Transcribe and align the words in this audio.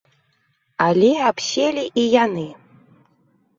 Але 0.85 1.11
абселі 1.29 1.85
і 2.01 2.07
яны. 2.25 2.49